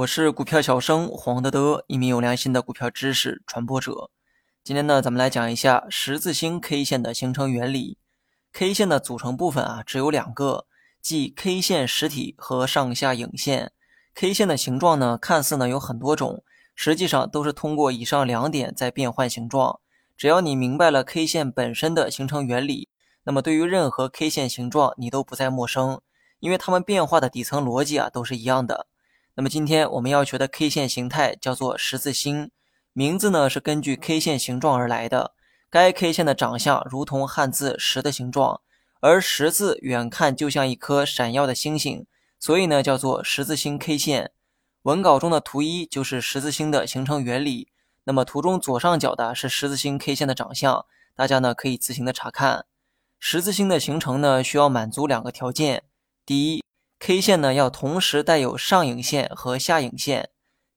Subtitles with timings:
[0.00, 4.08] 我是股票小生黄德德，一名有良心的股票知识传播者。
[4.64, 7.98] 今天呢，咱们来讲一下十字星 K 线的形成原理。
[8.52, 10.64] K 线的组成部分啊，只有两个，
[11.02, 13.72] 即 K 线实体和上下影线。
[14.14, 16.44] K 线的形状呢，看似呢有很多种，
[16.74, 19.80] 实际上都是通过以上两点在变换形状。
[20.16, 22.88] 只要你明白了 K 线本身的形成原理，
[23.24, 26.00] 那么对于任何 K 线形状，你都不再陌生，
[26.38, 28.86] 因为它们变化的底层逻辑啊，都是一样的。
[29.34, 32.50] 那么今天我们要学的 K 线形态叫做十字星，
[32.92, 35.32] 名字呢是根据 K 线形状而来的。
[35.70, 38.60] 该 K 线的长相如同汉字“十”的形状，
[39.00, 42.06] 而十字远看就像一颗闪耀的星星，
[42.40, 44.32] 所以呢叫做十字星 K 线。
[44.82, 47.68] 文稿中的图一就是十字星的形成原理。
[48.04, 50.84] 那么图中左上角的是十字星 K 线的长相，
[51.14, 52.66] 大家呢可以自行的查看。
[53.20, 55.84] 十字星的形成呢需要满足两个条件，
[56.26, 56.64] 第一。
[57.00, 60.28] K 线呢要同时带有上影线和下影线。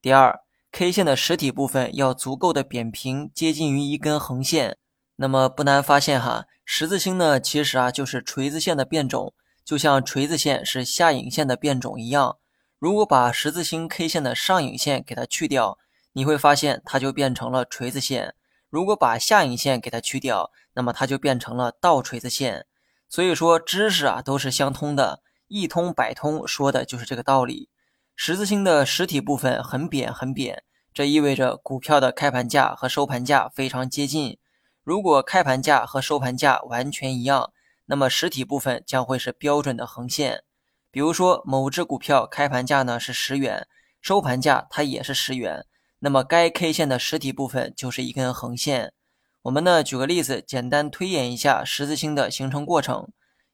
[0.00, 0.38] 第二
[0.70, 4.78] ，K 线的实体部分要足够的扁平，接近于一根横线。
[5.16, 12.38] 那么不难发现哈，十字星呢其实啊就是锤子线的变种，就像锤子线是下影线的变种一样。
[12.78, 15.76] 如果把十字星 K 线的上影线给它去掉，
[16.12, 18.30] 你会发现它就变成了锤子线；
[18.70, 22.66] 如果把下影线给它去掉，那么它就变成了倒锤子线。
[23.08, 25.20] 所以说知识啊都是相通的。
[25.52, 27.68] 一通百通，说的就是这个道理。
[28.16, 30.62] 十字星的实体部分很扁很扁，
[30.94, 34.38] 这意味着股票的开盘价和收盘价非常接近。
[34.82, 37.52] 如果开盘价和收盘价完全一样，
[37.84, 40.42] 那么实体部分将会是标准的横线。
[40.90, 43.68] 比如说，某只股票开盘价呢是十元，
[44.00, 45.66] 收盘价它也是十元，
[45.98, 48.94] 那么该 K 线的实体部分就是一根横线。
[49.42, 53.10] 我们呢举个例子，简单推演一下十字星的形成过程。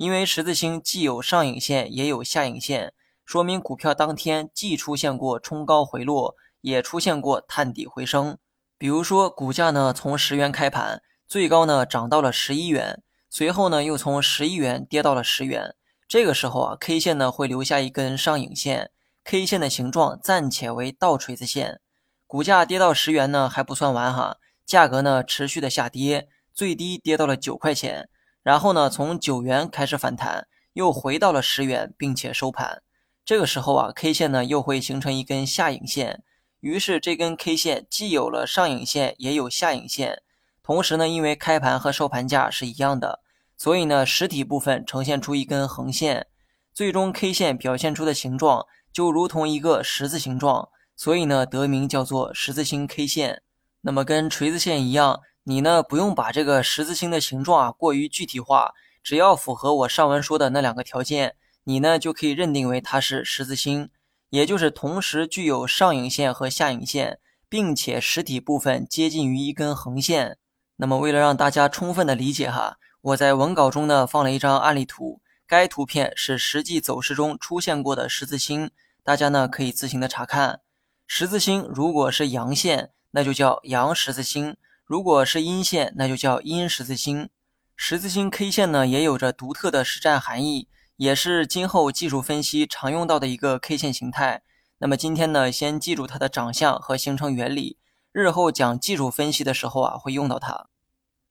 [0.00, 2.94] 因为十字星既有上影线也有下影线，
[3.26, 8.38] 说明股票当天既出现过冲高回落，也出现过探底回升。
[8.78, 15.74] 比如说，股价呢从十元开盘，最高呢涨到了十一元，随后呢又从十一元跌到了十元。
[16.08, 18.92] 这个时候啊，K 线呢会留下一根上影线
[19.24, 21.82] ，K 线的形状暂且为倒锤子线。
[22.26, 28.08] 股价跌到十元呢还不算完哈，价格呢持续的下跌，最低跌到了九块钱。
[28.50, 32.82] 然后呢，从九元开始反弹，又回到了十元，并且收盘。
[33.24, 36.24] 这个时候啊，K 线呢又会形成一根下影线。
[36.58, 40.22] 于是这根 K 线既有了上影线，也有下影线。
[40.64, 43.20] 同时呢，因为开盘和收盘价是一样的，
[43.56, 46.26] 所以呢，实体部分呈现出一根横线。
[46.74, 53.42] 最终 K 线表现出的形状就如同一个十字形状，所以呢，得名叫做十字星 K 线。
[53.82, 55.20] 那么跟锤子线一样。
[55.50, 58.72] 你呢，不用把这个十字星的形状啊过于具体化，
[59.02, 61.34] 只要符合我上文说的那两个条件，
[61.64, 63.90] 你呢就可以认定为它是十字星，
[64.28, 67.18] 也就是同时具有上影线和下影线，
[67.48, 70.38] 并且实体部分接近于一根横线。
[70.76, 78.70] 那么为了让大家充分的理解哈，我在文稿中呢放了一张案例图，该图片是实际走势中出现过的十字星，
[79.02, 80.60] 大家呢可以自行的查看。
[81.08, 84.56] 十字星如果是阳线，那就叫阳十字星。
[84.90, 87.28] 如果是阴线，那就叫阴十字星。
[87.76, 94.42] 十字星 K 线呢，也有着独特的实战含义，也是今后技术分析常用到的一个 K 线形态。
[94.78, 97.78] 那么今天呢，先记住它的长相和形成原理，
[98.10, 100.66] 日后讲技术分析的时候啊，会用到它。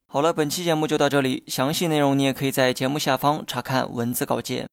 [0.08, 4.70] 好了，本期节目就到这里，详细内容你也可以在节目下方查看文字稿件。